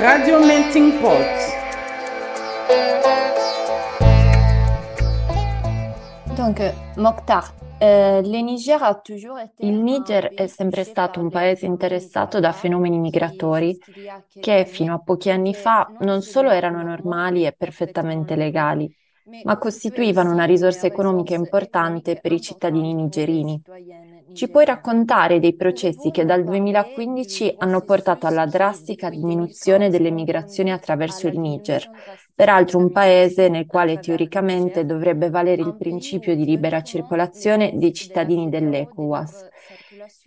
[0.00, 1.26] Radio Melting Pot.
[6.36, 13.76] Donc, Mokhtar, eh, il Niger è sempre stato un paese interessato da fenomeni migratori
[14.40, 18.88] che fino a pochi anni fa non solo erano normali e perfettamente legali,
[19.42, 23.60] ma costituivano una risorsa economica importante per i cittadini nigerini.
[24.32, 30.72] Ci puoi raccontare dei processi che dal 2015 hanno portato alla drastica diminuzione delle migrazioni
[30.72, 31.90] attraverso il Niger,
[32.34, 38.48] peraltro un paese nel quale teoricamente dovrebbe valere il principio di libera circolazione dei cittadini
[38.48, 39.48] dell'ECOWAS.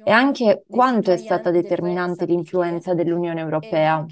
[0.03, 4.05] E anche quanto è stata determinante l'influenza dell'Unione Europea?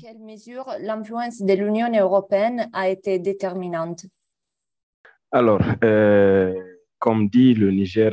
[0.80, 4.10] L'influenza dell'Unione Europea ha été déterminante.
[5.32, 6.69] Alors, euh,
[7.00, 8.12] comme dit le Niger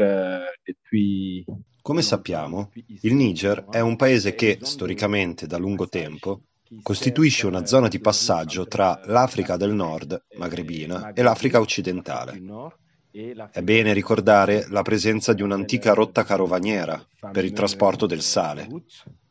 [0.65, 1.45] depuis...
[1.83, 2.71] Come sappiamo,
[3.03, 6.41] il Niger è un paese che, storicamente, da lungo tempo,
[6.83, 12.41] costituisce una zona di passaggio tra l'Africa del Nord, magrebina, e l'Africa occidentale.
[13.53, 18.69] È bene ricordare la presenza di un'antica rotta carovaniera per il trasporto del sale,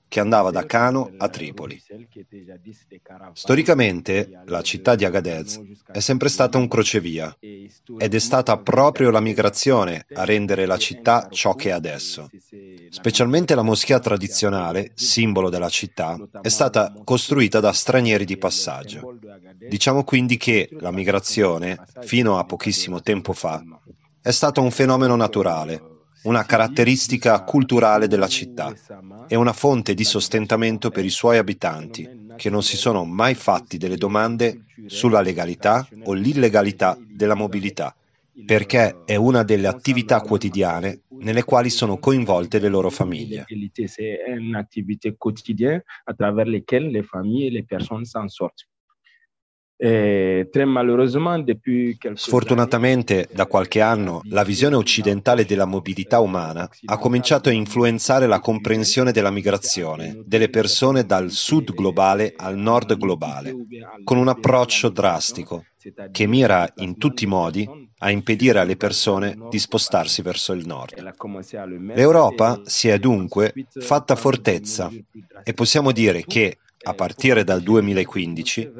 [0.08, 1.82] che andava da Cano a Tripoli.
[3.34, 5.62] Storicamente la città di Agadez
[5.92, 11.28] è sempre stata un crocevia ed è stata proprio la migrazione a rendere la città
[11.30, 12.30] ciò che è adesso.
[12.90, 19.18] Specialmente la moschea tradizionale, simbolo della città, è stata costruita da stranieri di passaggio.
[19.68, 23.62] Diciamo quindi che la migrazione, fino a pochissimo tempo fa,
[24.22, 25.94] è stata un fenomeno naturale
[26.26, 28.74] una caratteristica culturale della città
[29.28, 33.78] e una fonte di sostentamento per i suoi abitanti, che non si sono mai fatti
[33.78, 37.96] delle domande sulla legalità o l'illegalità della mobilità,
[38.46, 43.46] perché è una delle attività quotidiane nelle quali sono coinvolte le loro famiglie.
[43.46, 48.28] È un'attività quotidiana attraverso le quali le famiglie e le persone s'en
[49.78, 52.14] sortent.
[52.14, 58.40] Sfortunatamente, da qualche anno, la visione occidentale della mobilità umana ha cominciato a influenzare la
[58.40, 63.56] comprensione della migrazione delle persone dal sud globale al nord globale,
[64.04, 65.66] con un approccio drastico
[66.12, 67.68] che mira in tutti i modi
[68.00, 71.00] a impedire alle persone di spostarsi verso il nord.
[71.94, 74.92] L'Europa si è dunque fatta fortezza
[75.44, 76.58] e possiamo dire che
[76.88, 78.72] a partire dal 2015,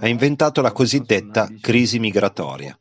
[0.00, 2.78] ha inventato la cosiddetta crisi migratoria.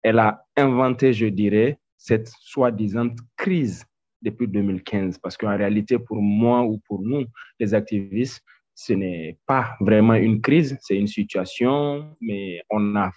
[0.00, 3.84] Elle a inventé, je dirais, cette soi-disant crise
[4.20, 7.24] depuis 2015, parce qu'en réalité, pour moi ou pour nous,
[7.58, 8.42] les activistes,
[8.74, 13.10] ce n'est pas vraiment une crise, c'est une situation, mais on a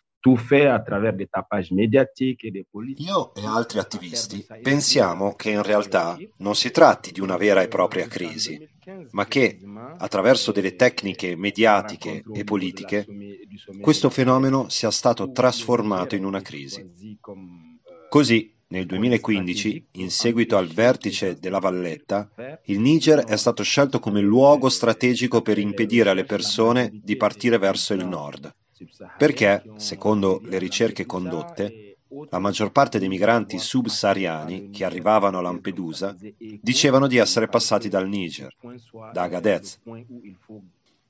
[0.86, 3.08] travers des tapages médiatiques et des politiques.
[3.08, 7.68] Io e altri attivisti pensiamo che in realtà non si tratti di una vera e
[7.68, 8.58] propria crisi,
[9.12, 9.60] ma che
[9.98, 13.06] attraverso delle tecniche mediatiche e politiche
[13.82, 16.84] questo fenomeno sia stato trasformato in una crisi.
[18.10, 22.30] Così nel 2015, in seguito al vertice della Valletta,
[22.66, 27.94] il Niger è stato scelto come luogo strategico per impedire alle persone di partire verso
[27.94, 28.52] il nord
[29.18, 31.98] perché, secondo le ricerche condotte,
[32.30, 36.16] la maggior parte dei migranti subsahariani che arrivavano a Lampedusa
[36.62, 38.54] dicevano di essere passati dal Niger,
[39.12, 39.80] da Agadez.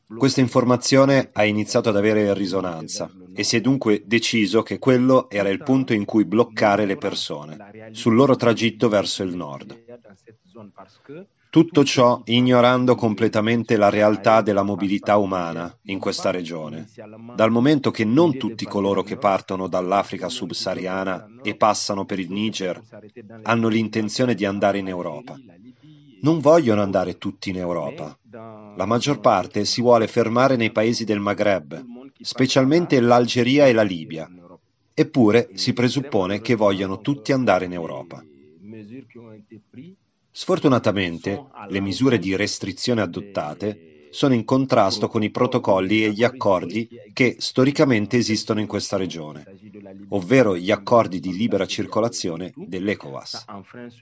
[0.07, 5.49] Questa informazione ha iniziato ad avere risonanza e si è dunque deciso che quello era
[5.49, 9.83] il punto in cui bloccare le persone sul loro tragitto verso il nord.
[11.49, 16.87] Tutto ciò ignorando completamente la realtà della mobilità umana in questa regione,
[17.33, 22.81] dal momento che non tutti coloro che partono dall'Africa subsahariana e passano per il Niger
[23.43, 25.35] hanno l'intenzione di andare in Europa.
[26.21, 28.17] Non vogliono andare tutti in Europa.
[28.75, 31.85] La maggior parte si vuole fermare nei paesi del Maghreb,
[32.19, 34.29] specialmente l'Algeria e la Libia.
[34.93, 38.21] Eppure si presuppone che vogliano tutti andare in Europa.
[40.31, 46.89] Sfortunatamente, le misure di restrizione adottate sono in contrasto con i protocolli e gli accordi
[47.13, 49.45] che storicamente esistono in questa regione,
[50.09, 53.45] ovvero gli accordi di libera circolazione dell'ECOWAS.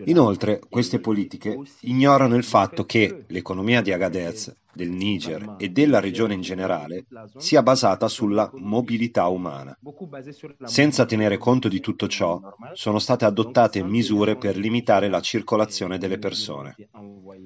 [0.06, 6.34] Inoltre, queste politiche ignorano il fatto che l'economia di Agadez del Niger e della regione
[6.34, 7.06] in generale
[7.38, 9.78] sia basata sulla mobilità umana.
[10.64, 12.42] Senza tenere conto di tutto ciò,
[12.74, 16.76] sono state adottate misure per limitare la circolazione delle persone.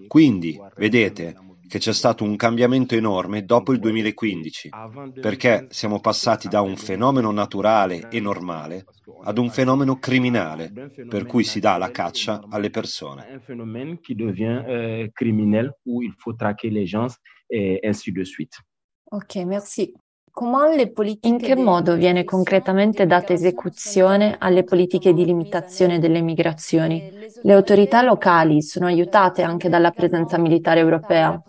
[0.08, 1.36] Quindi, vedete,
[1.68, 4.70] che c'è stato un cambiamento enorme dopo il 2015,
[5.22, 8.86] perché siamo passati da un fenomeno naturale e normale
[9.24, 10.72] ad un fenomeno criminale,
[11.08, 13.28] per cui si dà la caccia alle persone.
[13.32, 17.16] Un fenomeno che devient euh, criminel, où il faut traquer les gens
[17.50, 18.58] et ainsi de suite.
[19.10, 19.94] Ok, merci.
[21.22, 27.12] In che modo viene concretamente data esecuzione alle politiche di limitazione delle migrazioni?
[27.42, 31.42] Le autorità locali sono aiutate anche dalla presenza militare europea?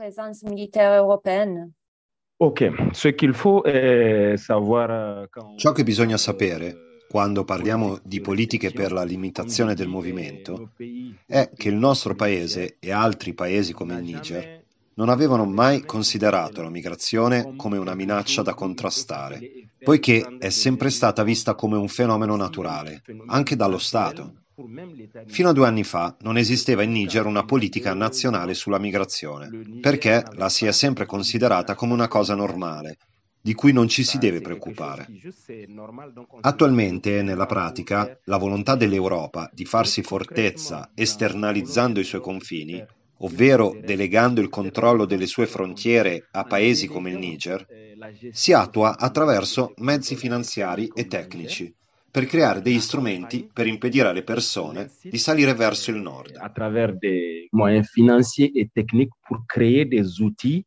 [5.57, 6.77] Ciò che bisogna sapere
[7.11, 10.71] quando parliamo di politiche per la limitazione del movimento
[11.27, 14.58] è che il nostro paese e altri paesi come il Niger
[14.99, 21.23] non avevano mai considerato la migrazione come una minaccia da contrastare, poiché è sempre stata
[21.23, 24.43] vista come un fenomeno naturale, anche dallo Stato.
[25.27, 29.49] Fino a due anni fa non esisteva in Niger una politica nazionale sulla migrazione,
[29.81, 32.99] perché la si è sempre considerata come una cosa normale,
[33.41, 35.07] di cui non ci si deve preoccupare.
[36.41, 42.85] Attualmente, nella pratica, la volontà dell'Europa di farsi fortezza esternalizzando i suoi confini
[43.19, 47.67] ovvero delegando il controllo delle sue frontiere a paesi come il Niger,
[48.31, 51.75] si attua attraverso mezzi finanziari e tecnici
[52.11, 56.37] per creare degli strumenti per impedire alle persone di salire verso il nord.
[56.37, 60.65] Attraverso dei moyens financiers et techniques pour créer des outils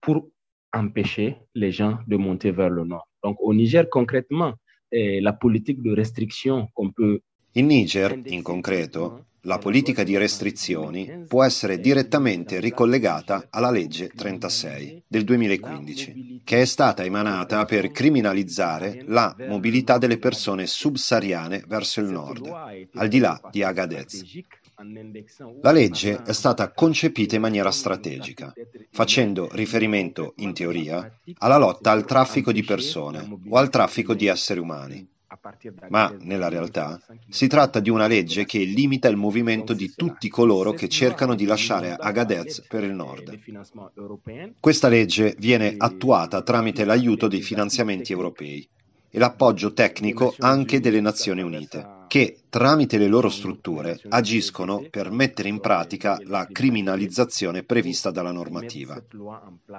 [0.00, 0.28] pour
[0.70, 3.06] empêcher les gens de monter vers le nord.
[3.22, 4.54] Donc au Niger concrètement,
[4.90, 7.20] eh, la politique de restriction qu'on peut
[7.56, 15.04] in Niger, in concreto, la politica di restrizioni può essere direttamente ricollegata alla legge 36
[15.06, 22.08] del 2015, che è stata emanata per criminalizzare la mobilità delle persone subsahariane verso il
[22.08, 22.46] nord,
[22.94, 24.22] al di là di Agadez.
[25.62, 28.52] La legge è stata concepita in maniera strategica,
[28.90, 34.58] facendo riferimento, in teoria, alla lotta al traffico di persone o al traffico di esseri
[34.58, 35.12] umani
[35.88, 40.72] ma nella realtà si tratta di una legge che limita il movimento di tutti coloro
[40.72, 43.38] che cercano di lasciare Agadez per il nord.
[44.60, 48.68] Questa legge viene attuata tramite l'aiuto dei finanziamenti europei
[49.14, 55.48] e l'appoggio tecnico anche delle Nazioni Unite, che tramite le loro strutture agiscono per mettere
[55.48, 59.00] in pratica la criminalizzazione prevista dalla normativa.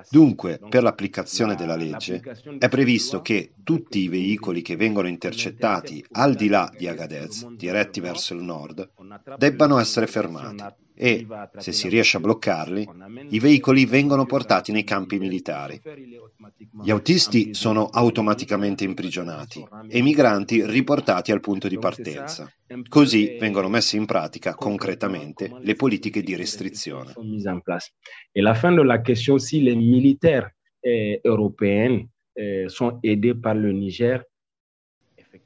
[0.09, 2.21] Dunque, per l'applicazione della legge
[2.57, 7.99] è previsto che tutti i veicoli che vengono intercettati al di là di Agadez, diretti
[7.99, 8.89] verso il nord,
[9.37, 10.63] debbano essere fermati
[10.95, 11.27] e,
[11.57, 12.88] se si riesce a bloccarli,
[13.30, 15.80] i veicoli vengono portati nei campi militari.
[16.81, 22.51] Gli autisti sono automaticamente imprigionati e i migranti riportati al punto di partenza.
[22.88, 27.13] Così vengono messe in pratica concretamente le politiche di restrizione.
[28.31, 33.56] E la fin de la question si les militaires eh, européens eh, sont aidés par
[33.56, 34.24] le Niger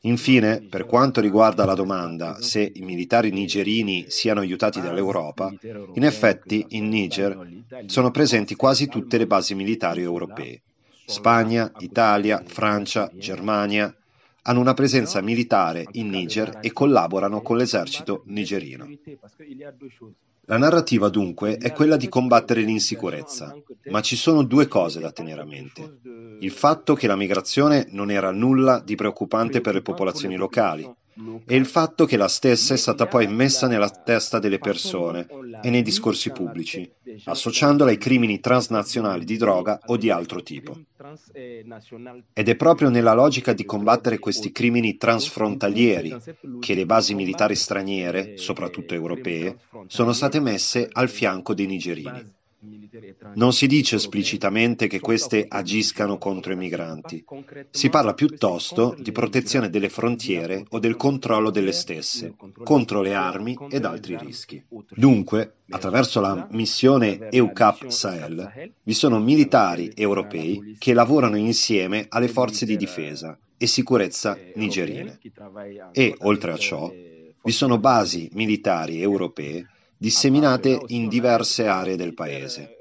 [0.03, 5.53] Infine, per quanto riguarda la domanda se i militari nigerini siano aiutati dall'Europa,
[5.93, 7.37] in effetti in Niger
[7.85, 10.61] sono presenti quasi tutte le basi militari europee.
[11.05, 13.93] Spagna, Italia, Francia, Germania
[14.43, 18.87] hanno una presenza militare in Niger e collaborano con l'esercito nigerino.
[20.49, 23.55] La narrativa dunque è quella di combattere l'insicurezza,
[23.91, 25.99] ma ci sono due cose da tenere a mente.
[26.39, 30.91] Il fatto che la migrazione non era nulla di preoccupante per le popolazioni locali
[31.45, 35.27] e il fatto che la stessa è stata poi messa nella testa delle persone
[35.61, 36.89] e nei discorsi pubblici,
[37.25, 40.77] associandola ai crimini transnazionali di droga o di altro tipo.
[42.33, 46.15] Ed è proprio nella logica di combattere questi crimini transfrontalieri
[46.59, 49.57] che le basi militari straniere, soprattutto europee,
[49.87, 52.37] sono state messe al fianco dei nigerini.
[53.35, 57.23] Non si dice esplicitamente che queste agiscano contro i migranti,
[57.69, 63.55] si parla piuttosto di protezione delle frontiere o del controllo delle stesse, contro le armi
[63.69, 64.63] ed altri rischi.
[64.89, 72.65] Dunque, attraverso la missione EUCAP Sahel, vi sono militari europei che lavorano insieme alle forze
[72.65, 75.19] di difesa e sicurezza nigerine.
[75.91, 76.91] E, oltre a ciò,
[77.43, 79.67] vi sono basi militari europee
[80.01, 82.78] disseminate in diverse aree del paese.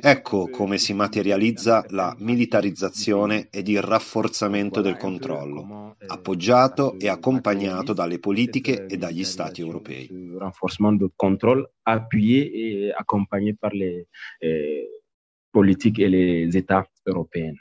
[0.00, 8.18] Ecco come si materializza la militarizzazione ed il rafforzamento del controllo, appoggiato e accompagnato dalle
[8.18, 10.08] politiche e dagli Stati europei.
[10.38, 15.02] Rafforzamento del controllo appuyé e accompagné par eh,
[15.50, 17.52] politiche e les États europei.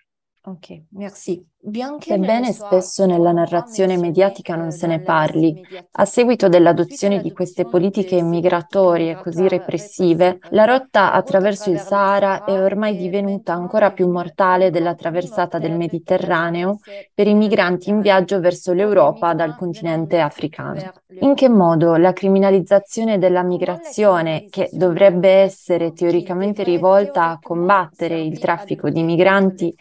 [0.44, 1.51] Ok, merci.
[1.64, 8.20] Sebbene spesso nella narrazione mediatica non se ne parli, a seguito dell'adozione di queste politiche
[8.24, 14.96] migratorie così repressive, la rotta attraverso il Sahara è ormai divenuta ancora più mortale della
[14.96, 16.80] traversata del Mediterraneo
[17.14, 20.92] per i migranti in viaggio verso l'Europa dal continente africano.
[21.20, 28.40] In che modo la criminalizzazione della migrazione, che dovrebbe essere teoricamente rivolta a combattere il
[28.40, 29.76] traffico di migranti,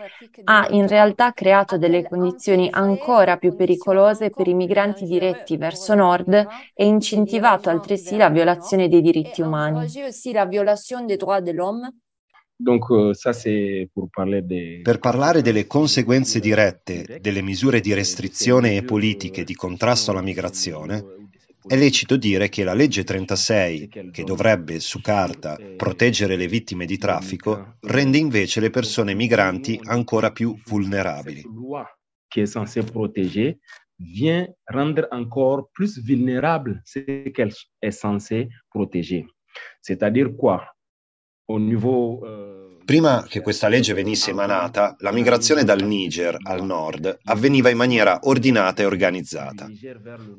[0.44, 6.32] ha in realtà creato delle condizioni ancora più pericolose per i migranti diretti verso nord
[6.74, 9.86] e incentivato altresì la violazione dei diritti umani.
[12.62, 12.92] Euh.
[14.82, 21.02] Per parlare delle conseguenze dirette delle misure di restrizione e politiche di contrasto alla migrazione,
[21.66, 26.96] è lecito dire che la legge 36, che dovrebbe su carta proteggere le vittime di
[26.96, 31.44] traffico, rende invece le persone migranti ancora più vulnerabili.
[32.28, 33.58] Che è censée protéger
[33.98, 39.26] vient rendre encore plus vulnérable ce qu'elle est censée protéger.
[39.80, 40.64] C'est-à-dire quoi?
[41.48, 47.18] Au niveau euh, Prima che questa legge venisse emanata, la migrazione dal Niger al nord
[47.24, 49.68] avveniva in maniera ordinata e organizzata.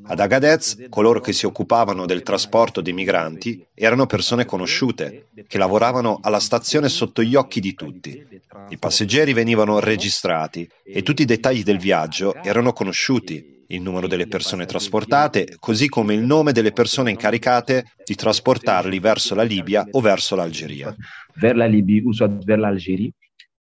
[0.04, 6.20] Ad Agadez, coloro che si occupavano del trasporto dei migranti erano persone conosciute, che lavoravano
[6.22, 8.26] alla stazione sotto gli occhi di tutti.
[8.70, 14.28] I passeggeri venivano registrati e tutti i dettagli del viaggio erano conosciuti il numero delle
[14.28, 20.02] persone trasportate, così come il nome delle persone incaricate di trasportarli verso la Libia o
[20.02, 20.96] verso l'Algeria.
[21.36, 23.10] Vers la Libia o vers l'Algeria,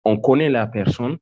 [0.02, 1.18] on connaît la personne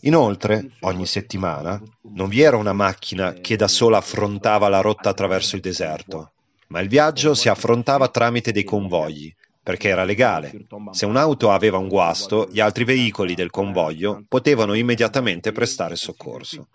[0.00, 1.82] Inoltre, ogni settimana,
[2.12, 6.32] non vi era una macchina che da sola affrontava la rotta attraverso il deserto,
[6.68, 10.66] ma il viaggio si affrontava tramite dei convogli, perché era legale.
[10.90, 16.68] Se un'auto aveva un guasto, gli altri veicoli del convoglio potevano immediatamente prestare soccorso.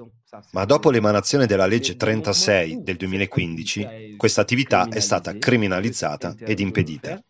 [0.52, 7.22] Ma dopo l'emanazione della legge 36 del 2015, questa attività è stata criminalizzata ed impedita.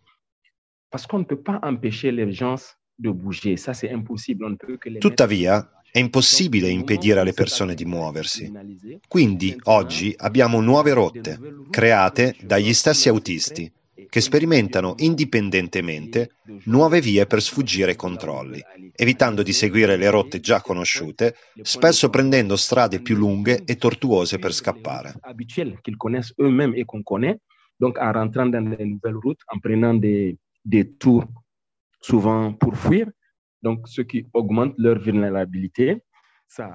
[4.99, 8.51] Tuttavia, è impossibile impedire alle persone di muoversi.
[9.07, 11.39] Quindi oggi abbiamo nuove rotte,
[11.71, 13.71] create dagli stessi autisti,
[14.09, 16.31] che sperimentano indipendentemente
[16.65, 18.61] nuove vie per sfuggire ai controlli,
[18.95, 24.53] evitando di seguire le rotte già conosciute, spesso prendendo strade più lunghe e tortuose per
[24.53, 25.13] scappare.
[27.79, 31.27] Donc en rentrant dans de nouvelles routes, en prenant des, des tours
[31.99, 33.07] souvent pour fuir,
[33.61, 36.01] donc ce qui augmente leur vulnérabilité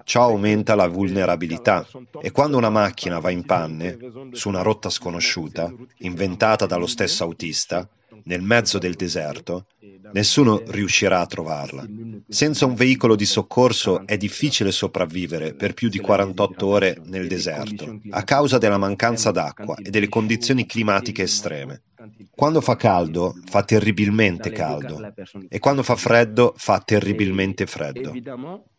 [0.04, 1.86] Ciò aumenta la vulnerabilità
[2.20, 3.98] e quando una macchina va in panne
[4.32, 7.88] su una rotta sconosciuta, inventata dallo stesso autista,
[8.24, 9.66] nel mezzo del deserto,
[10.12, 11.84] nessuno riuscirà a trovarla.
[12.28, 17.98] Senza un veicolo di soccorso è difficile sopravvivere per più di 48 ore nel deserto,
[18.10, 21.82] a causa della mancanza d'acqua e delle condizioni climatiche estreme.
[22.30, 25.12] Quando fa caldo, fa terribilmente caldo
[25.48, 28.12] e quando fa freddo, fa terribilmente freddo.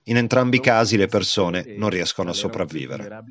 [0.08, 3.24] In entrambi i casi le persone non riescono a sopravvivere.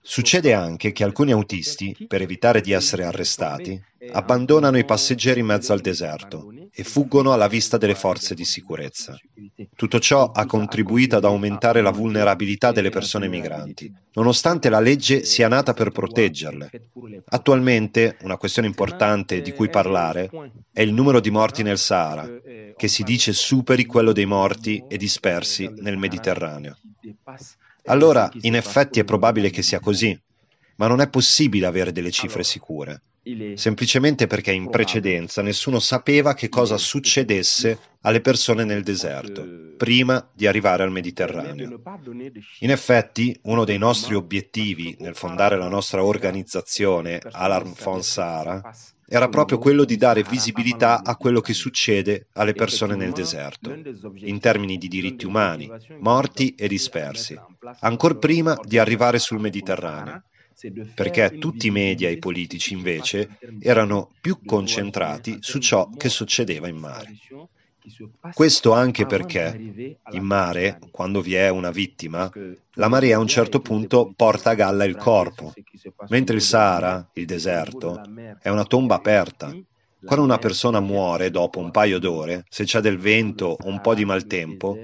[0.00, 3.78] Succede anche che alcuni autisti, per evitare di essere arrestati,
[4.12, 9.18] abbandonano i passeggeri in mezzo al deserto e fuggono alla vista delle forze di sicurezza.
[9.74, 15.48] Tutto ciò ha contribuito ad aumentare la vulnerabilità delle persone migranti, nonostante la legge sia
[15.48, 16.70] nata per proteggerle.
[17.26, 20.30] Attualmente una questione importante di cui parlare
[20.72, 22.28] è il numero di morti nel Sahara,
[22.76, 26.76] che si dice superi quello dei morti e dispersi persi nel Mediterraneo.
[27.84, 30.18] Allora, in effetti è probabile che sia così,
[30.76, 33.02] ma non è possibile avere delle cifre sicure,
[33.54, 39.46] semplicemente perché in precedenza nessuno sapeva che cosa succedesse alle persone nel deserto,
[39.76, 41.82] prima di arrivare al Mediterraneo.
[42.60, 48.62] In effetti, uno dei nostri obiettivi nel fondare la nostra organizzazione, Alarm Fon Sahara,
[49.10, 53.74] era proprio quello di dare visibilità a quello che succede alle persone nel deserto,
[54.16, 55.70] in termini di diritti umani,
[56.00, 57.34] morti e dispersi,
[57.80, 60.24] ancor prima di arrivare sul Mediterraneo,
[60.94, 66.66] perché tutti i media e i politici invece erano più concentrati su ciò che succedeva
[66.68, 67.16] in mare.
[68.34, 72.30] Questo anche perché in mare, quando vi è una vittima,
[72.74, 75.54] la marea a un certo punto porta a galla il corpo,
[76.08, 78.02] mentre il Sahara, il deserto,
[78.40, 79.54] è una tomba aperta.
[80.04, 83.94] Quando una persona muore dopo un paio d'ore, se c'è del vento o un po'
[83.94, 84.76] di maltempo,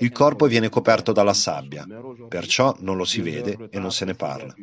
[0.00, 1.86] il corpo viene coperto dalla sabbia,
[2.28, 4.54] perciò non lo si vede e non se ne parla.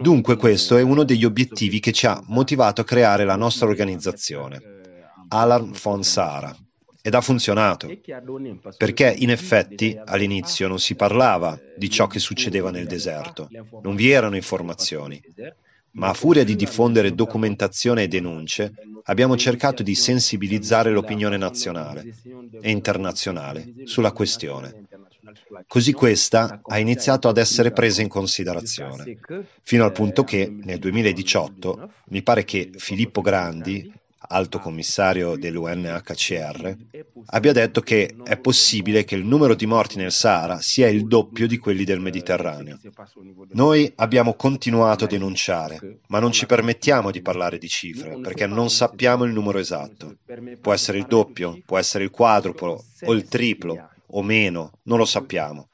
[0.00, 4.60] Dunque questo è uno degli obiettivi che ci ha motivato a creare la nostra organizzazione,
[5.28, 6.56] Alarm von Sahara.
[7.06, 7.88] Ed ha funzionato,
[8.76, 13.48] perché in effetti all'inizio non si parlava di ciò che succedeva nel deserto,
[13.82, 15.22] non vi erano informazioni,
[15.96, 18.72] ma a furia di diffondere documentazione e denunce
[19.04, 22.14] abbiamo cercato di sensibilizzare l'opinione nazionale
[22.60, 24.84] e internazionale sulla questione.
[25.66, 29.18] Così questa ha iniziato ad essere presa in considerazione,
[29.62, 33.90] fino al punto che nel 2018 mi pare che Filippo Grandi,
[34.28, 36.76] alto commissario dell'UNHCR,
[37.26, 41.46] abbia detto che è possibile che il numero di morti nel Sahara sia il doppio
[41.46, 42.78] di quelli del Mediterraneo.
[43.52, 48.70] Noi abbiamo continuato a denunciare, ma non ci permettiamo di parlare di cifre, perché non
[48.70, 50.16] sappiamo il numero esatto.
[50.60, 55.04] Può essere il doppio, può essere il quadruplo o il triplo o meno, non lo
[55.04, 55.68] sappiamo.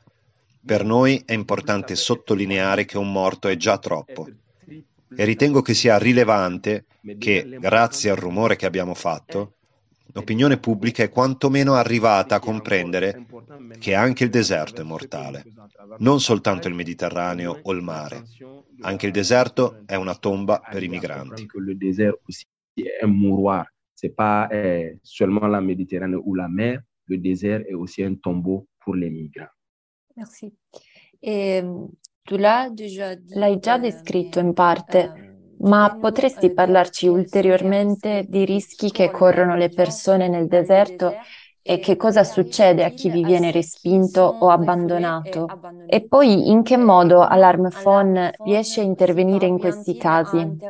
[0.65, 4.29] Per noi è importante sottolineare che un morto è già troppo
[5.17, 6.87] e ritengo che sia rilevante
[7.19, 9.55] che, grazie al rumore che abbiamo fatto,
[10.13, 13.27] l'opinione pubblica è quantomeno arrivata a comprendere
[13.79, 15.45] che anche il deserto è mortale,
[15.99, 18.25] non soltanto il Mediterraneo o il mare.
[18.81, 21.47] Anche il deserto è una tomba per i migranti.
[21.55, 22.23] Il deserto
[22.75, 27.75] è un mouroir, c'est pas eh, seulement la Méditerranée ou la mer, le désert est
[27.75, 29.53] aussi un tombeau pour les migrants.
[30.17, 30.53] Merci.
[31.21, 35.13] E, tu l'hai già, l'hai già descritto in parte,
[35.59, 41.17] ma potresti parlarci ulteriormente di rischi che corrono le persone nel deserto
[41.63, 45.59] e che cosa succede a chi vi viene respinto o abbandonato?
[45.85, 50.61] E poi in che modo Alarm Phone riesce a intervenire in questi casi?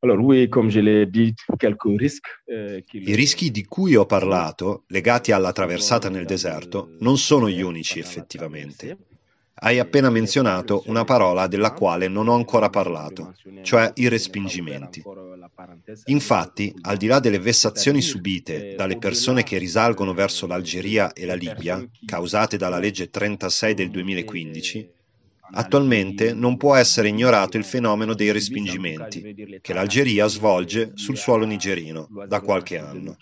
[0.00, 4.84] Allora, oui, come je l'ai dit, quelques risques, eh, I rischi di cui ho parlato,
[4.88, 8.96] legati alla traversata nel deserto, non sono gli unici effettivamente.
[9.54, 15.02] Hai appena menzionato una parola della quale non ho ancora parlato, cioè i respingimenti.
[16.04, 21.34] Infatti, al di là delle vessazioni subite dalle persone che risalgono verso l'Algeria e la
[21.34, 24.88] Libia, causate dalla legge 36 del 2015,
[25.50, 32.08] Attualmente non può essere ignorato il fenomeno dei respingimenti che l'Algeria svolge sul suolo nigerino
[32.26, 33.16] da qualche anno.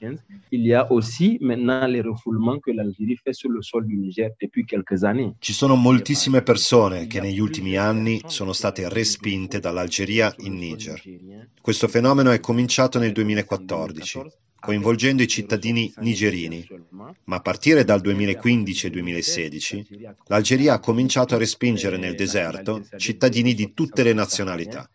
[5.38, 11.02] Ci sono moltissime persone che negli ultimi anni sono state respinte dall'Algeria in Niger.
[11.60, 14.21] Questo fenomeno è cominciato nel 2014
[14.58, 16.66] coinvolgendo i cittadini nigerini,
[17.25, 19.86] ma a partire dal 2015 e 2016
[20.26, 24.88] l'Algeria ha cominciato a respingere nel deserto cittadini di tutte le nazionalità,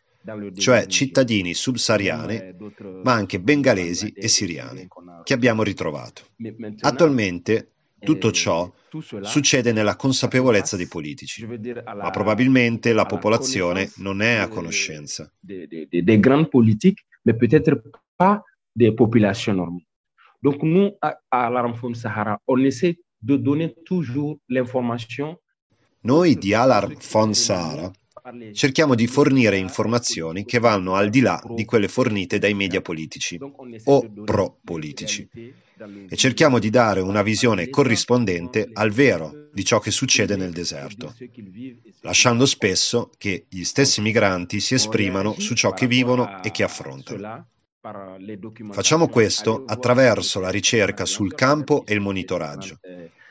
[0.56, 2.56] cioè cittadini subsahariani,
[3.04, 4.88] ma anche bengalesi e siriani,
[5.24, 6.24] che abbiamo ritrovato.
[6.82, 8.71] Attualmente tutto ciò
[9.21, 15.32] succede nella consapevolezza dei politici, ma probabilmente la popolazione non è a conoscenza.
[15.39, 17.82] Dei grandi politici, ma peut-être
[18.15, 18.41] pas
[18.75, 19.86] des populations normales.
[20.41, 25.38] Donc nous, à, à la Ramphone Sahara, on essaie de donner toujours l'information.
[26.03, 27.91] Noi di Alarm von Sahara
[28.53, 33.39] cerchiamo di fornire informazioni che vanno al di là di quelle fornite dai media politici
[33.86, 35.27] o pro-politici
[36.07, 41.15] e cerchiamo di dare una visione corrispondente al vero di ciò che succede nel deserto,
[42.01, 47.47] lasciando spesso che gli stessi migranti si esprimano su ciò che vivono e che affrontano.
[48.72, 52.78] Facciamo questo attraverso la ricerca sul campo e il monitoraggio,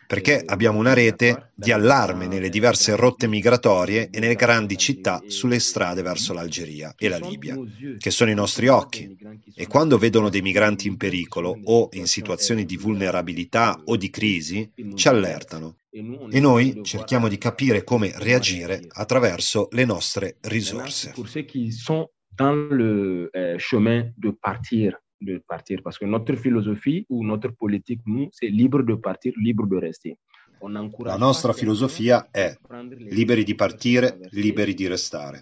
[0.09, 5.61] perché abbiamo una rete di allarme nelle diverse rotte migratorie e nelle grandi città sulle
[5.61, 7.57] strade verso l'Algeria e la Libia,
[7.97, 9.17] che sono i nostri occhi.
[9.55, 14.69] E quando vedono dei migranti in pericolo o in situazioni di vulnerabilità o di crisi,
[14.97, 15.77] ci allertano.
[15.93, 21.13] E noi cerchiamo di capire come reagire attraverso le nostre risorse
[22.40, 25.81] dans le euh, chemin de partir, de partir.
[25.85, 30.16] Parce que notre philosophie ou notre politique, nous, c'est libre de partir, libre de rester.
[30.62, 32.55] La nostra filosofia è
[33.09, 35.40] liberi di partire, liberi di restare.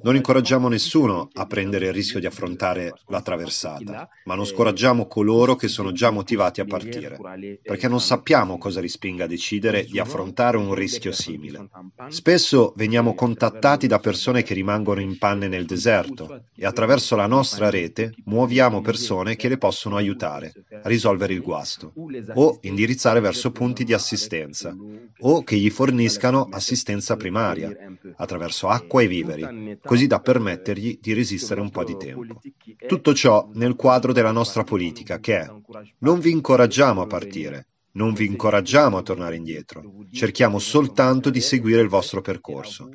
[0.00, 5.56] Non incoraggiamo nessuno a prendere il rischio di affrontare la traversata, ma non scoraggiamo coloro
[5.56, 7.18] che sono già motivati a partire,
[7.62, 11.68] perché non sappiamo cosa li spinga a decidere di affrontare un rischio simile.
[12.08, 17.70] Spesso veniamo contattati da persone che rimangono in panne nel deserto e attraverso la nostra
[17.70, 21.92] rete muoviamo persone che le possono aiutare a risolvere il guasto
[22.34, 24.76] o indirizzare verso punti di assistenza assistenza
[25.18, 27.74] o che gli forniscano assistenza primaria
[28.16, 32.40] attraverso acqua e viveri, così da permettergli di resistere un po' di tempo.
[32.86, 35.52] Tutto ciò nel quadro della nostra politica che è
[35.98, 39.80] non vi incoraggiamo a partire, Non vi incoraggiamo a tornare indietro,
[40.10, 42.88] cerchiamo soltanto di seguire il vostro percorso,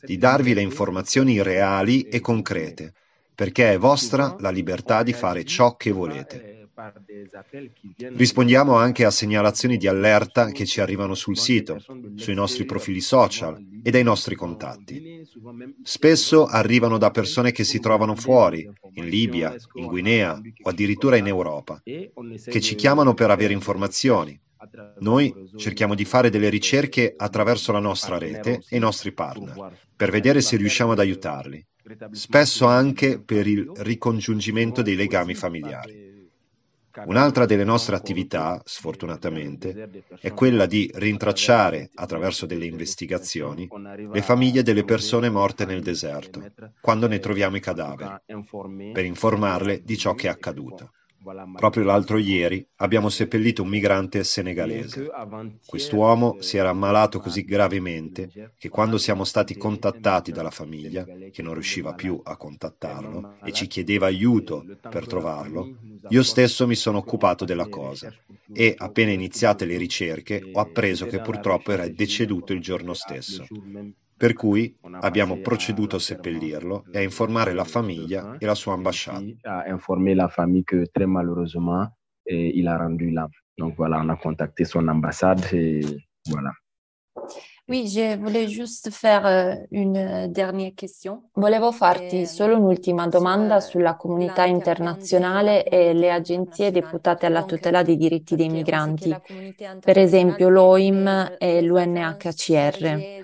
[0.00, 2.94] di darvi le informazioni reali e concrete,
[3.34, 6.63] perché è vostra la libertà di fare ciò che volete.
[7.96, 11.78] Rispondiamo anche a segnalazioni di allerta che ci arrivano sul sito,
[12.16, 15.22] sui nostri profili social e dai nostri contatti.
[15.82, 21.28] Spesso arrivano da persone che si trovano fuori, in Libia, in Guinea o addirittura in
[21.28, 24.40] Europa, che ci chiamano per avere informazioni.
[24.98, 30.10] Noi cerchiamo di fare delle ricerche attraverso la nostra rete e i nostri partner, per
[30.10, 31.64] vedere se riusciamo ad aiutarli,
[32.10, 36.13] spesso anche per il ricongiungimento dei legami familiari.
[37.06, 43.68] Un'altra delle nostre attività, sfortunatamente, è quella di rintracciare, attraverso delle investigazioni,
[44.12, 46.40] le famiglie delle persone morte nel deserto,
[46.80, 48.14] quando ne troviamo i cadaveri,
[48.92, 50.92] per informarle di ciò che è accaduto.
[51.54, 55.04] Proprio l'altro ieri abbiamo seppellito un migrante senegalese.
[55.64, 61.54] Quest'uomo si era ammalato così gravemente che quando siamo stati contattati dalla famiglia, che non
[61.54, 65.70] riusciva più a contattarlo e ci chiedeva aiuto per trovarlo,
[66.08, 68.14] io stesso mi sono occupato della cosa
[68.52, 73.48] e appena iniziate le ricerche ho appreso che purtroppo era deceduto il giorno stesso.
[74.24, 79.22] Per cui abbiamo proceduto a seppellirlo e a informare la famiglia e la sua ambasciata.
[79.42, 81.86] A informé la famille que très malheureusement
[82.24, 83.34] il a rendu l'âme.
[83.54, 85.84] Donc voilà, on a contacté son ambassade et
[86.30, 86.52] voilà.
[87.66, 91.30] Oui, je voulais juste faire euh, une dernière question.
[91.32, 97.96] Volevo farti solo un'ultima domanda sulla comunità internazionale e le agenzie deputate alla tutela dei
[97.96, 99.16] diritti dei migranti,
[99.80, 103.23] per esempio l'OIM e l'UNHCR.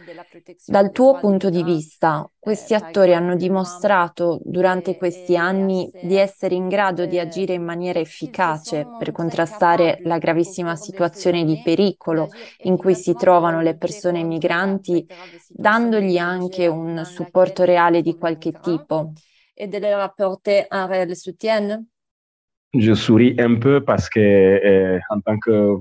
[0.67, 6.69] Dal tuo punto di vista, questi attori hanno dimostrato durante questi anni di essere in
[6.69, 12.29] grado di agire in maniera efficace per contrastare la gravissima situazione di pericolo
[12.65, 15.07] in cui si trovano le persone migranti,
[15.49, 19.13] dandogli anche un supporto reale di qualche tipo.
[19.55, 21.87] E de leur apporter un réel soutien?
[22.73, 25.79] Je souris un peu parce que, eh, en tant que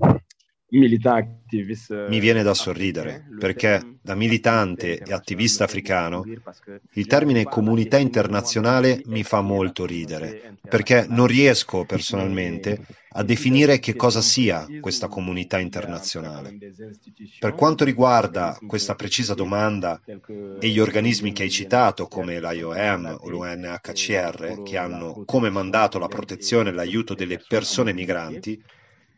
[0.72, 6.24] mi viene da sorridere perché da militante e attivista africano
[6.94, 13.96] il termine comunità internazionale mi fa molto ridere perché non riesco personalmente a definire che
[13.96, 16.56] cosa sia questa comunità internazionale.
[17.40, 23.30] Per quanto riguarda questa precisa domanda e gli organismi che hai citato come l'IOM o
[23.30, 28.62] l'UNHCR che hanno come mandato la protezione e l'aiuto delle persone migranti,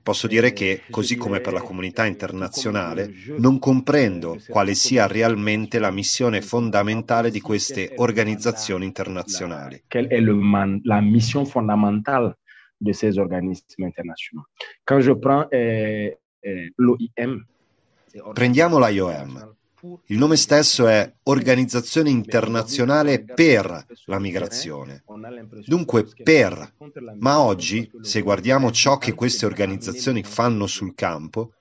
[0.03, 5.91] Posso dire che, così come per la comunità internazionale, non comprendo quale sia realmente la
[5.91, 9.83] missione fondamentale di queste organizzazioni internazionali.
[9.87, 12.37] Quelle man, la mission fondamentale
[12.77, 14.47] de ces organismes internationaux?
[14.83, 17.45] Quand je prends eh, eh, l'OIM,
[18.33, 19.55] Prendiamo l'IOM.
[20.05, 25.03] Il nome stesso è Organizzazione internazionale per la migrazione.
[25.65, 26.73] Dunque per.
[27.17, 31.53] Ma oggi, se guardiamo ciò che queste organizzazioni fanno sul campo,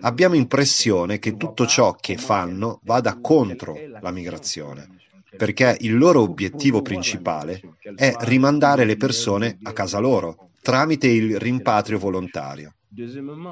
[0.00, 4.88] abbiamo impressione che tutto ciò che fanno vada contro la migrazione,
[5.36, 7.60] perché il loro obiettivo principale
[7.96, 12.74] è rimandare le persone a casa loro tramite il rimpatrio volontario.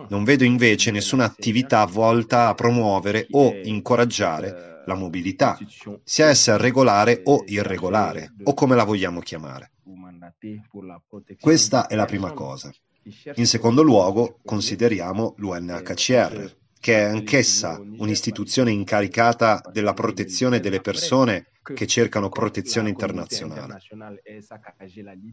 [0.09, 5.59] Non vedo invece nessuna attività volta a promuovere o incoraggiare la mobilità,
[6.05, 9.73] sia essa regolare o irregolare, o come la vogliamo chiamare.
[11.41, 12.73] Questa è la prima cosa.
[13.35, 21.87] In secondo luogo, consideriamo l'UNHCR, che è anch'essa un'istituzione incaricata della protezione delle persone che
[21.87, 23.79] cercano protezione internazionale.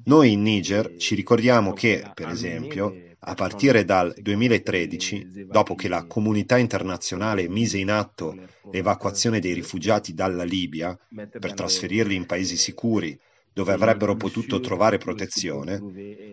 [0.04, 6.06] Noi in Niger ci ricordiamo che, per esempio, a partire dal 2013, dopo che la
[6.06, 8.38] comunità internazionale mise in atto
[8.72, 10.96] l'evacuazione dei rifugiati dalla Libia
[11.32, 13.20] per trasferirli in paesi sicuri
[13.52, 15.82] dove avrebbero potuto trovare protezione,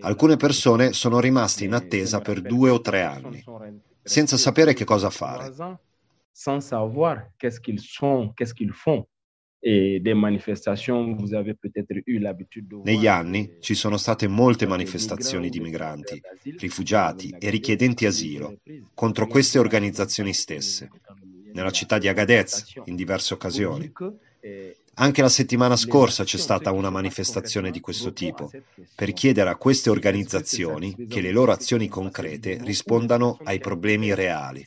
[0.01, 3.43] alcune persone sono rimaste in attesa per due o tre anni,
[4.07, 5.53] senza sapere che cosa fare.
[6.31, 9.07] Sans savoir qu'est-ce qu'ils sont, qu'est-ce qu'ils font.
[12.83, 16.21] Negli anni ci sono state molte manifestazioni di migranti,
[16.59, 18.61] rifugiati e richiedenti asilo
[18.95, 20.89] contro queste organizzazioni stesse,
[21.53, 23.91] nella città di Agadez in diverse occasioni.
[24.99, 28.55] Anche la settimana scorsa c'è stata una manifestazione di questo tipo,
[28.95, 34.67] per chiedere a queste organizzazioni che le loro azioni concrete rispondano ai problemi reali.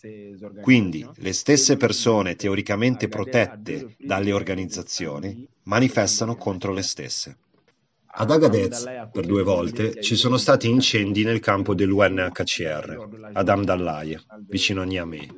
[0.59, 7.39] Quindi le stesse persone teoricamente protette dalle organizzazioni manifestano contro le stesse.
[8.11, 14.81] Ad Agadez, per due volte, ci sono stati incendi nel campo dell'UNHCR, ad Amdallaye, vicino
[14.81, 15.35] a Niamey.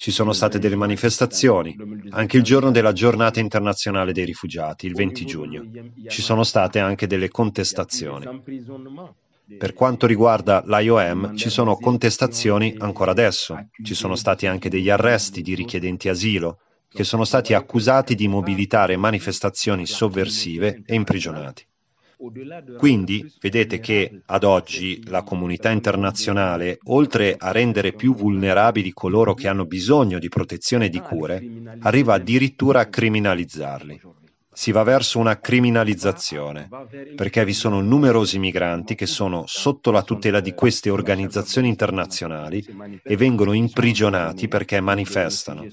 [0.00, 1.76] Ci sono state delle manifestazioni,
[2.10, 5.66] anche il giorno della giornata internazionale dei rifugiati, il 20 giugno.
[6.06, 8.24] Ci sono state anche delle contestazioni.
[9.58, 13.58] Per quanto riguarda l'IOM, ci sono contestazioni ancora adesso.
[13.82, 18.96] Ci sono stati anche degli arresti di richiedenti asilo che sono stati accusati di mobilitare
[18.96, 21.66] manifestazioni sovversive e imprigionati.
[22.76, 29.46] Quindi vedete che ad oggi la comunità internazionale, oltre a rendere più vulnerabili coloro che
[29.46, 31.40] hanno bisogno di protezione e di cure,
[31.80, 34.00] arriva addirittura a criminalizzarli
[34.58, 36.68] si va verso una criminalizzazione,
[37.14, 42.66] perché vi sono numerosi migranti che sono sotto la tutela di queste organizzazioni internazionali
[43.04, 45.64] e vengono imprigionati perché manifestano.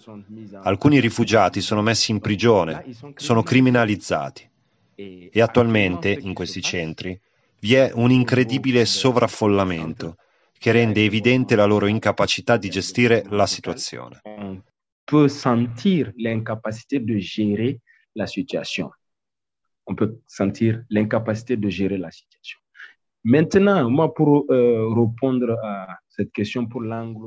[0.61, 4.49] Alcuni rifugiati sono messi in prigione, sono criminalizzati
[4.95, 7.19] e attualmente in questi centri
[7.59, 10.17] vi è un incredibile sovraffollamento
[10.57, 14.21] che rende evidente la loro incapacità di gestire la situazione.
[15.03, 17.77] Peut sentir l'incapacité de gérer
[18.13, 18.89] la situation.
[19.83, 22.59] On peut sentir l'incapacité de gérer la situation.
[23.23, 25.99] Maintenant, moi, pour euh, répondre à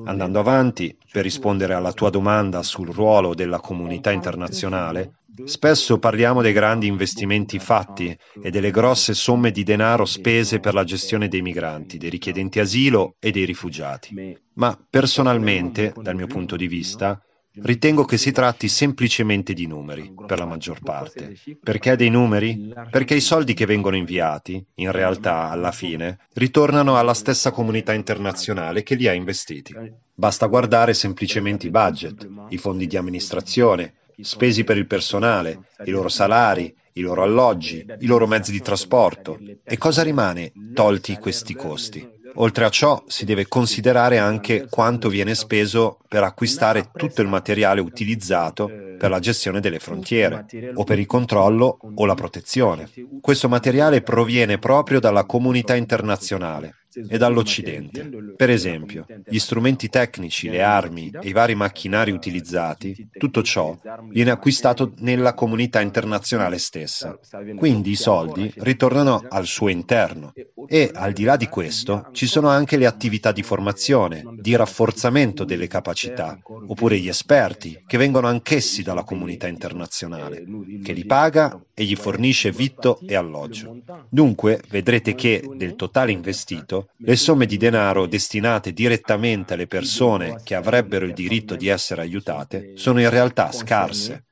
[0.04, 6.54] Andando avanti, per rispondere alla tua domanda sul ruolo della comunità internazionale, spesso parliamo dei
[6.54, 11.98] grandi investimenti fatti e delle grosse somme di denaro spese per la gestione dei migranti,
[11.98, 14.36] dei richiedenti asilo e dei rifugiati.
[14.54, 17.22] Ma personalmente, dal mio punto di vista,
[17.60, 21.34] Ritengo che si tratti semplicemente di numeri, per la maggior parte.
[21.62, 22.72] Perché dei numeri?
[22.90, 28.82] Perché i soldi che vengono inviati, in realtà, alla fine, ritornano alla stessa comunità internazionale
[28.82, 29.74] che li ha investiti.
[30.14, 36.08] Basta guardare semplicemente i budget, i fondi di amministrazione, spesi per il personale, i loro
[36.08, 39.38] salari, i loro alloggi, i loro mezzi di trasporto.
[39.62, 42.16] E cosa rimane tolti questi costi?
[42.40, 47.80] Oltre a ciò si deve considerare anche quanto viene speso per acquistare tutto il materiale
[47.80, 52.88] utilizzato per la gestione delle frontiere, o per il controllo o la protezione.
[53.20, 56.77] Questo materiale proviene proprio dalla comunità internazionale
[57.08, 58.08] e dall'Occidente.
[58.36, 63.76] Per esempio, gli strumenti tecnici, le armi e i vari macchinari utilizzati, tutto ciò
[64.08, 67.18] viene acquistato nella comunità internazionale stessa.
[67.56, 70.32] Quindi i soldi ritornano al suo interno
[70.66, 75.44] e, al di là di questo, ci sono anche le attività di formazione, di rafforzamento
[75.44, 80.44] delle capacità, oppure gli esperti, che vengono anch'essi dalla comunità internazionale,
[80.82, 83.78] che li paga e gli fornisce vitto e alloggio.
[84.08, 90.56] Dunque, vedrete che del totale investito le somme di denaro destinate direttamente alle persone che
[90.56, 94.24] avrebbero il diritto di essere aiutate sono in realtà scarse.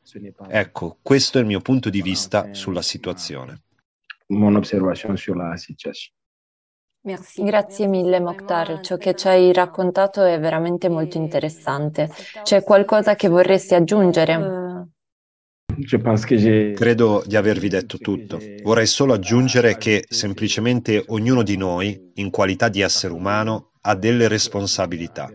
[0.49, 3.61] Ecco, questo è il mio punto di vista sulla situazione.
[7.03, 7.45] Merci.
[7.45, 12.11] Grazie mille Mokhtar, ciò che ci hai raccontato è veramente molto interessante.
[12.43, 14.66] C'è qualcosa che vorresti aggiungere?
[16.75, 18.41] Credo di avervi detto tutto.
[18.63, 24.29] Vorrei solo aggiungere che semplicemente ognuno di noi, in qualità di essere umano, ha delle
[24.29, 25.31] responsabilità.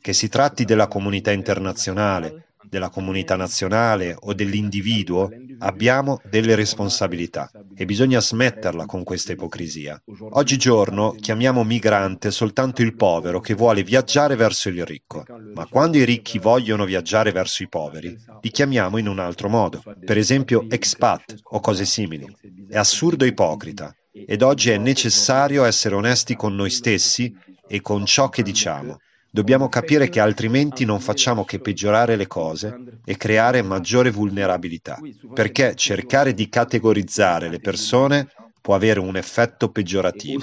[0.00, 7.84] Che si tratti della comunità internazionale, della comunità nazionale o dell'individuo, abbiamo delle responsabilità e
[7.84, 10.00] bisogna smetterla con questa ipocrisia.
[10.30, 16.04] Oggigiorno chiamiamo migrante soltanto il povero che vuole viaggiare verso il ricco, ma quando i
[16.04, 21.36] ricchi vogliono viaggiare verso i poveri, li chiamiamo in un altro modo, per esempio expat
[21.42, 22.26] o cose simili.
[22.68, 27.32] È assurdo e ipocrita ed oggi è necessario essere onesti con noi stessi
[27.66, 28.98] e con ciò che diciamo.
[29.32, 34.98] Dobbiamo capire che altrimenti non facciamo che peggiorare le cose e creare maggiore vulnerabilità,
[35.32, 38.28] perché cercare di categorizzare le persone
[38.60, 40.40] può avere un effetto peggiorativo.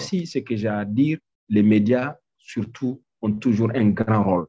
[1.50, 4.48] Les médias, surtout, ont toujours un grand rôle.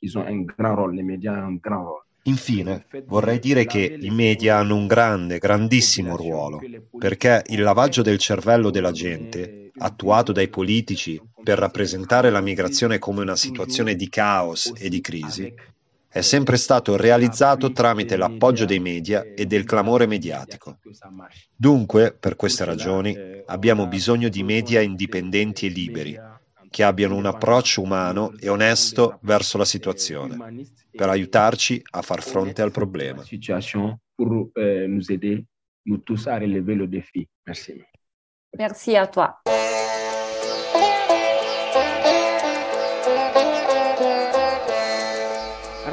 [0.00, 2.04] Ils ont un grand rôle, les médias ont un grand rôle.
[2.24, 6.60] Infine, vorrei dire che i media hanno un grande, grandissimo ruolo,
[6.98, 13.22] perché il lavaggio del cervello della gente, attuato dai politici per rappresentare la migrazione come
[13.22, 15.52] una situazione di caos e di crisi,
[16.12, 20.78] è sempre stato realizzato tramite l'appoggio dei media e del clamore mediatico.
[21.54, 23.16] Dunque, per queste ragioni,
[23.46, 26.18] abbiamo bisogno di media indipendenti e liberi,
[26.68, 32.60] che abbiano un approccio umano e onesto verso la situazione, per aiutarci a far fronte
[32.60, 33.22] al problema.
[38.56, 39.59] Merci a toi.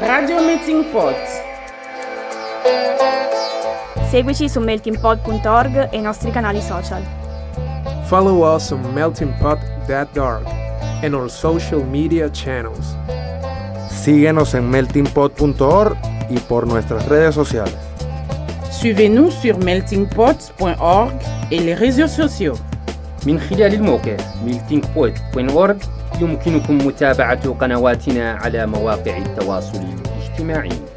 [0.00, 1.16] Radio Meeting Pot.
[4.10, 7.02] Seguici su meltingpot.org e i nostri canali social.
[8.04, 10.46] Follow us on meltingpot.org
[11.02, 12.94] and our social media channels.
[13.88, 15.96] Síguenos en meltingpot.org
[16.28, 17.74] y por nuestras redes sociales.
[18.70, 21.12] Suivez-nous sur meltingpot.org
[21.50, 22.58] et les réseaux sociaux.
[23.26, 25.76] من خلال الموقع meltingpot.org
[26.21, 30.96] يمكنكم متابعة قنواتنا على مواقع التواصل الاجتماعي.